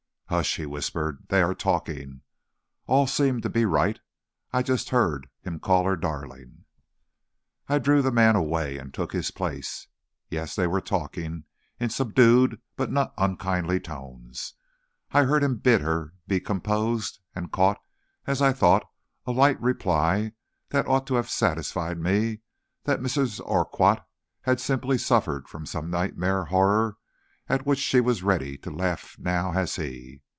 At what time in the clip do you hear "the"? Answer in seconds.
8.01-8.13